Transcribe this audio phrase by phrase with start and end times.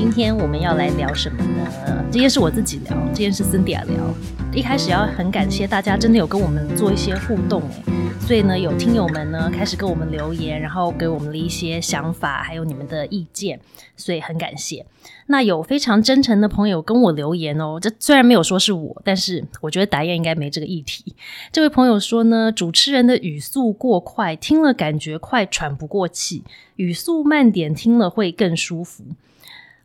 [0.00, 2.04] 今天我们要来聊什么呢？
[2.08, 4.14] 今天是我自己聊，今天是 Cindy 聊。
[4.54, 7.82] 一开始要很感谢大家，真的有跟我们做一些互动哎，
[8.20, 13.58] 所以呢，有听友们呢开始跟我们留言，然后给我们的一些想法，还有你们的意见，
[13.96, 14.86] 所以很感谢。
[15.26, 21.16] 那有非常真诚的朋友跟我留言哦，这虽然没有说是我，但是我觉得答案应该没这个议题。
[21.50, 26.44] 这位朋友说呢，主持人的语速过快，听了感觉快喘不过气；
[26.76, 29.02] 语速慢点，听了会更舒服。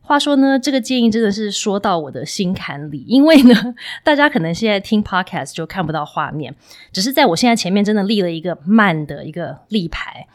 [0.06, 6.54] 话说呢，这个建议真的是说到我的心坎里，因为呢， 大家可能现在听 podcast 就看不到画面，
[6.92, 10.26] 只是在我现在前面真的立了一个慢的一个立牌，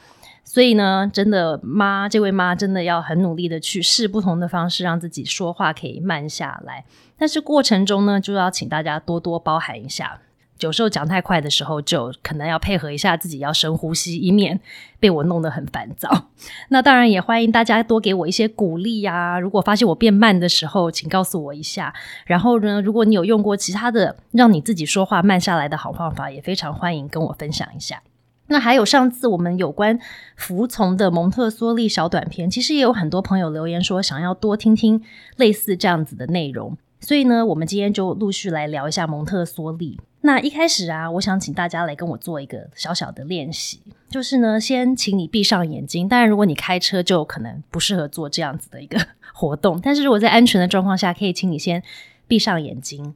[0.44, 6.84] 所以呢，真的妈，这位妈真的要很努力的去试不同的方式，让自己说话可以慢下来，
[7.16, 10.20] 但是过程中呢，就要请大家多多包涵一下。
[10.60, 14.60] 有时候讲太快的时候，就可能要配合一下自己，要深呼吸，以免
[15.00, 16.28] 被我弄得很烦躁。
[16.70, 19.40] 那当然也欢迎大家多给我一些鼓励呀。
[19.40, 21.94] 如果发现我变慢的时候，请告诉我一下。
[22.26, 28.02] 然后呢，如果你有用过其他的让你自己说话慢下来的好方法，也非常欢迎跟我分享一下。
[28.48, 30.00] 那还有上次我们有关
[30.36, 35.02] 服从的蒙特梭利小短片，其实也有很多朋友留言说想要多听听
[35.36, 36.76] 类似这样子的内容。
[37.00, 40.00] 所以呢，我们今天就陆续来聊一下蒙特梭利。
[40.22, 46.10] 那一开始啊，我想请大家来跟我做一个小小的练习，就是呢，先请你闭上眼睛。
[46.10, 49.00] 当然，如果你开车，就可能不适合做这样子的一个
[49.34, 49.80] 活动。
[49.82, 51.82] 但是如果在安全的状况下，可以请你先
[52.28, 53.16] 闭上眼睛，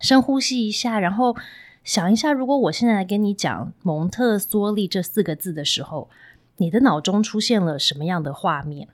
[0.00, 1.36] 深呼吸一下，然后
[1.84, 6.10] 想一下，如果我现在来跟你讲蒙特梭利这四个字的时候，
[6.56, 8.88] 你的脑中出现了什么样的画面？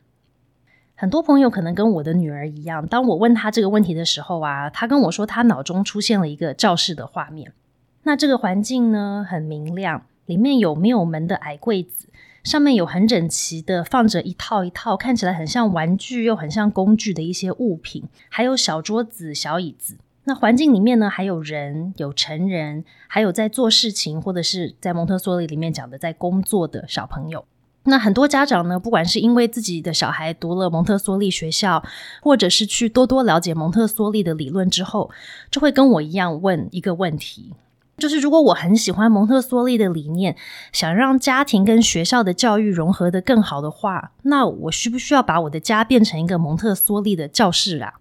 [1.01, 7.55] 很多朋友可能跟我的女儿一样，当我问她这个问题的时候啊，她跟我说她脑中出现了一个教室的画面。
[8.03, 12.09] 那这个环境呢很明亮，里面有没有门的矮柜子，
[12.45, 19.97] 上面有很整齐的放着一套一套看起来很像玩具又很像工具的一些物品，还有小桌子、小椅子。
[20.25, 27.47] 那环境里面呢还有人，有成人，还有在做事情或者是在蒙特梭利里面讲的在工作的小朋友。
[27.91, 31.85] 那很多家长呢，不管是因为自己的小孩读了蒙特梭利学校，
[32.23, 35.11] 或者是去多多了解蒙特梭利的理论之后，
[35.51, 37.53] 就会跟我一样问一个问题：
[37.99, 40.37] 就是如果我很喜欢蒙特梭利的理念，
[40.73, 48.00] 想让家庭跟学校的教育融合的更好的话，那我需不需要把我的家变成一个蒙特梭利的教室啊？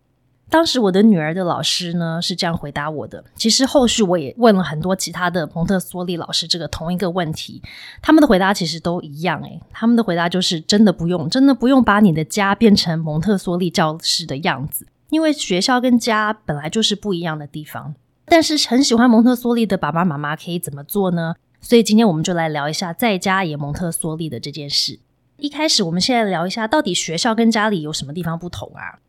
[0.49, 3.23] 当时我的女儿的老师呢是这样回答我的。
[3.35, 7.61] 其实后续我也问了很多其他的蒙特梭利老师这个同一个问题，
[8.01, 9.39] 他们的回答其实都一样。
[9.43, 17.93] 诶，他们的回答就是真的不用，真的不用把你的家变成蒙特梭利教室的样子，因为学校跟家本来就是不一样的地方。
[18.25, 21.35] 但是很喜欢蒙特梭利的爸爸妈妈可以怎么做呢？
[21.61, 24.99] 所以今天我们就来聊一下在家也蒙特梭利的这件事。
[25.37, 28.99] 一开始，我们现在聊一下到底学校跟家里有什么地方不同啊？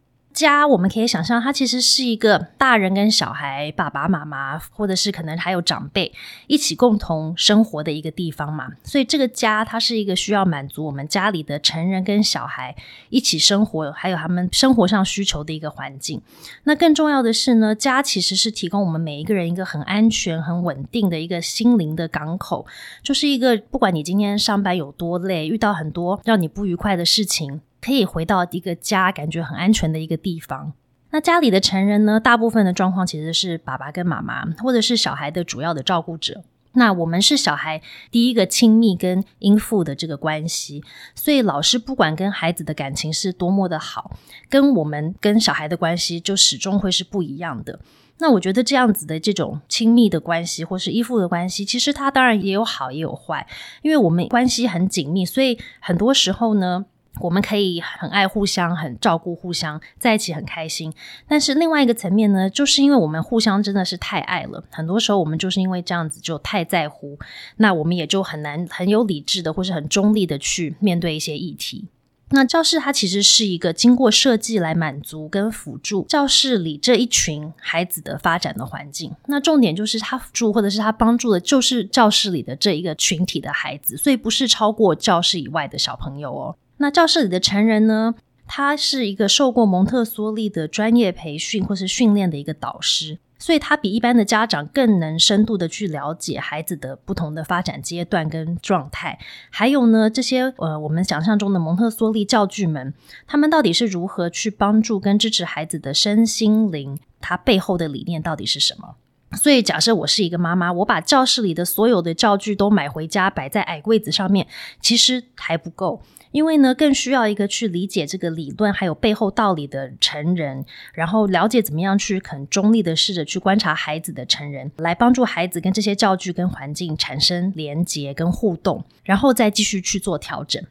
[0.41, 6.11] 家，我们可以想象，它其实是一个大人跟小孩、爸爸妈妈，或者是可能还有长辈
[6.47, 8.69] 一起共同生活的一个地方嘛。
[8.83, 12.75] 所以，这个家它是一个需要满足我们家里的成人跟小孩
[13.11, 16.23] 一起生活，还有他们生活上需求的一个环境。
[16.65, 22.65] 那更重要的是呢，家其实是提供我们每一个人一个很安全、很稳定的一个心灵的港口，
[23.03, 27.61] 就是一个不管你今天上班有多累，遇到很多让你不愉快的事情。
[27.81, 30.73] 可以回到一个家，感觉很安全的一个地方。
[31.13, 32.21] 那家里的成人呢？
[32.21, 36.45] 大部分的状况其实是爸爸跟妈妈，或者是小孩的主要的照顾者。
[36.75, 37.83] 那我们是小孩
[38.13, 40.85] 第一个亲密跟应付的这个关系，
[41.17, 44.17] 所以老师不管跟孩子的感情是多么的好，
[44.49, 47.81] 跟我们跟小孩的关系就始终会是不一样的。
[48.19, 53.45] 那我觉得这样子的这种亲密的关系，或是依附的关系，其实它当然也有好也有坏，
[53.83, 56.87] 因为我们关系很紧密，所以很多时候呢。
[57.21, 60.93] 我们可以很爱互相，很照顾互相，在一起很开心。
[61.29, 67.19] 但是另外一个层面呢，就是因为我们互相真的是太爱了，很多时候我们就是因为这样子就太在乎，
[67.57, 71.89] 那我们也就很难很有理智的或是很中立的去面对一些议题。
[72.33, 79.13] 那教室它其实是一个经过设计来满足跟辅助教室里这一群孩子的发展的环境。
[79.27, 86.57] 那重点就是它辅助或者是它帮助的，就是教室里的这一个群体的孩子，所以不是超过教室以外的小朋友哦。
[86.81, 88.15] 那教室里的成人呢？
[88.47, 99.21] 他是一个受过蒙特梭利的专业培训或是训练的一个导师，所以他比一般的家长更能深度的去了解孩子的不同的发展阶段跟状态。
[99.51, 102.93] 还有呢，这些呃，我们想象中的蒙特梭利教具们，
[103.27, 106.99] 他们到底是如何去帮助跟支持孩子的身心灵？
[107.21, 108.97] 它背后的理念到底是什么？
[109.37, 114.49] 所以，假设我是一个妈妈，我把教室里的所有的教具都买回家，摆在矮柜子上面，
[114.81, 116.03] 其实还不够。
[116.33, 130.63] 因为呢，更需要一个去理解这个理论还有背后道理的成人，然后了解怎么样去很中立的试着去观察孩子的成人，来帮助孩子跟这些教具跟环境产生连结跟互动，然后再继续去做调整。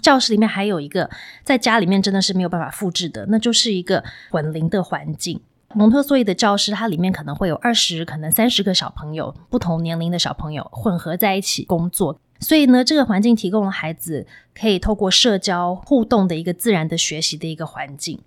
[0.00, 1.10] 教室里面还有一个
[1.44, 5.40] 在家里面真的是没有办法复制的，那就是一个混龄的环境。
[5.74, 12.18] 蒙特梭利的教室，它里面可能会有二十、可能三十个小朋友，不同年龄的小朋友混合在一起工作。
[12.40, 14.26] 所以呢，这个环境提供了孩子
[14.58, 18.18] 可以透过社交互动的一个自然的学习的一个环境。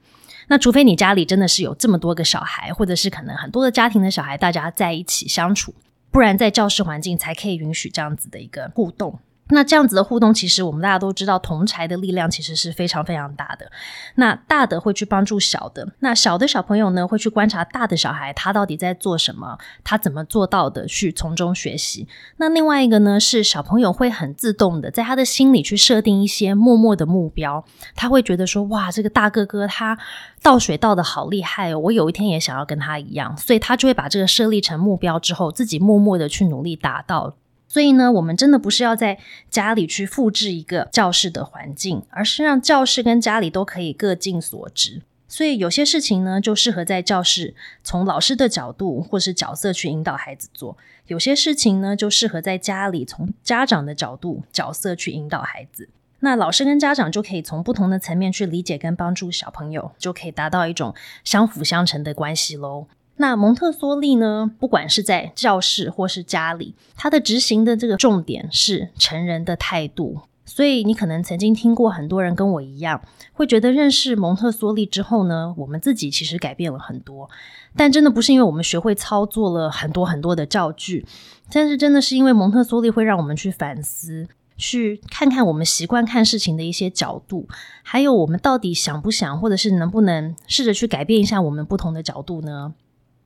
[0.47, 5.73] 那除非你家里真的是有这么多个小孩，或者是可能很多的家庭的小孩，大家在一起相处，
[6.11, 9.19] 不然在教室环境才可以允许这样子的一个互动。
[9.49, 13.69] 那这样子的互动，其实我们大家都知道，同才的力量其实是非常非常大的。
[14.15, 22.07] 那大的会去帮助小的，那小的小朋友呢，会去观察大的小孩，他到底在做什么，他怎么做到的，去从中学习。
[22.37, 27.63] 那另外一个呢，是小朋友会很自动的，在他的心里去设定一些默默的目标，
[27.95, 29.97] 他会觉得说，哇，这个大哥哥他
[30.41, 37.35] 倒水倒的好厉害哦，我有一天也想要跟他一样，所以他就会把这个设立成目标之后，自己默默的去努力达到。
[37.73, 39.17] 所以呢，我们真的不是要在
[39.49, 45.01] 家里去复制一个教室的环境，而是让教室跟家里都可以各尽所职。
[45.27, 50.77] 所以有些事情呢，就适合在教室从老师的角度或是角色去引导孩子做；
[51.07, 55.89] 有些事情呢，就适合在家里从家长的角度角色去引导孩子。
[56.19, 60.93] 那老师跟家长就可以从不同的层面去理解跟帮助小朋友，就可以达到一种
[61.23, 62.85] 相辅相成的关系喽。
[63.17, 64.51] 那蒙特梭利呢？
[64.59, 70.21] 不管是在教室或是家里，它的执行的这个重点是成人的态度。
[70.45, 73.01] 所以你可能曾经听过很多人跟我一样，
[73.31, 77.29] 会觉得认识蒙特梭利之后呢，我们自己其实改变了很多。
[77.77, 81.05] 但真的不是因为我们学会操作了很多很多的教具，
[81.51, 84.27] 但是真的是因为蒙特梭利会让我们去反思，
[84.57, 87.47] 去看看我们习惯看事情的一些角度，
[87.81, 92.73] 还有我们到底想不想，或者是能不能试着去改变一下我们不同的角度呢？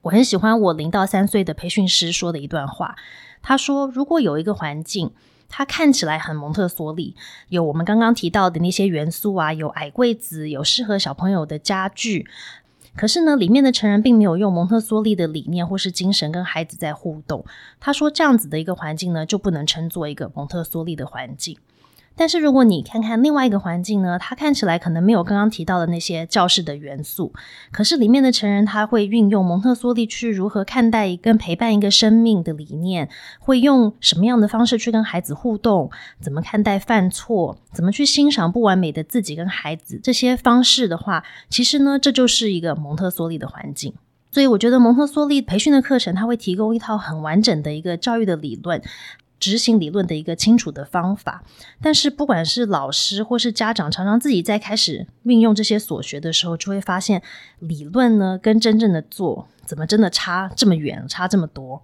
[0.07, 2.95] 我很喜欢我零到三岁的培训师说的一段话。
[3.41, 5.11] 他说：“如果有一个环境，
[5.49, 7.13] 它看起来很蒙特梭利，
[7.49, 12.25] 有我们刚刚提到的那些元素啊，有矮柜子，有适合小朋友的家具，
[12.95, 17.43] 可是呢，里面的成人并没有用蒙特梭利的理念或是精神跟孩子在互动。
[17.81, 21.57] 他说，这样子的一个环境呢，就不能称作一个蒙特梭利的环境。”
[22.17, 27.31] 但是如果你看看另外一个环境呢，它看起来可能没有刚刚提到的那些教室的元素，
[27.71, 33.07] 可是里面的成人他会运用蒙特梭利去如何看待跟陪伴一个生命的理念，
[33.39, 43.93] 会用什么样的方式去跟孩子互动，怎么看待犯错，怎么去欣赏不完美的自己跟孩子，这些方式的话，其实呢，这就是一个蒙特梭利的环境。
[44.29, 48.81] 所以我觉得蒙特梭利培训的课程，它会提供一套很完整的一个教育的理论。
[49.39, 51.43] 执行理论的一个清楚的方法，
[51.81, 57.21] 但是不管是老师或是家长，常常自己在开始运用这些所学的时候，就会发现
[57.59, 61.81] 理论呢跟真正的做怎么真的差这么远，差这么多。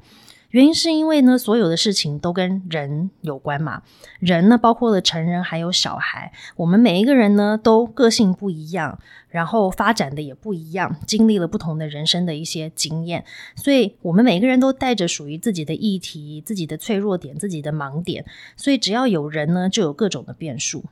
[0.53, 3.81] 原因是因为呢，所有的事情都跟人有关嘛。
[4.19, 18.23] 人呢，包括了成人还有小孩，我们每一个人呢，都个性不一样，然后发展的也不一样，经历了不同的人生的一些经验，所以我们每个人都带着属于自己的议题、自己的脆弱点、自己的盲点。
[18.55, 20.85] 所以只要有人呢，就有各种的变数。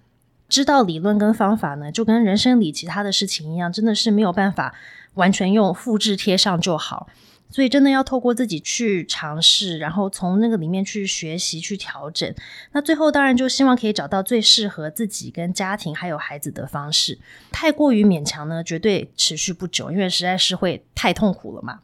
[0.49, 4.73] 知道理论跟方法呢，就跟人生里其他的事情一样，真的是没有办法
[5.13, 7.07] 完全用复制贴上就好。
[7.51, 12.33] 所以，真的要透过自己去尝试，然后从那个里面去学习、去调整。
[12.71, 17.19] 那最后，当然就希望可以找到最适合自己、跟家庭还有孩子的方式。
[17.51, 21.81] 太过于勉强呢，绝对持续不久，因为实在是会太痛苦了嘛。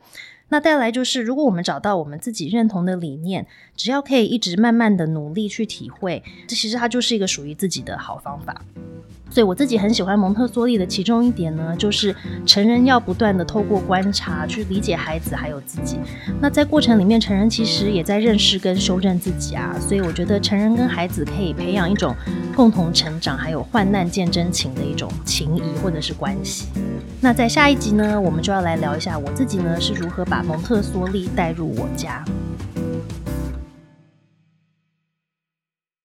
[0.49, 3.45] 那再来就是，如果我们找到我们自己认同的理念，
[3.75, 8.63] 只要可以一直慢慢的努力去体会，这其实它就是一个属于自己的好方法。
[9.29, 12.15] 所以我自己很喜欢蒙特梭利的其中一点呢，就是
[12.45, 15.97] 成人要不断的透过观察去理解孩子还有自己。
[16.41, 19.75] 那在过程里面，成人其实也在认识跟修正自己啊。
[19.79, 22.15] 所以我觉得成人跟孩子可以培养一种
[22.55, 26.67] 共同成长，还有患难见真情的一种情谊或者是关系。
[27.19, 32.23] 那在下一集呢，我们就要来聊一下我自己呢是如何把蒙特梭利带入我家。